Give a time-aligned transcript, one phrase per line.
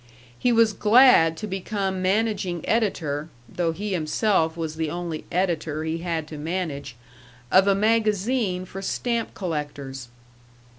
[0.35, 5.99] He was glad to become managing editor (though he himself was the only editor he
[5.99, 6.95] had to manage)
[7.51, 10.07] of a magazine for stamp collectors.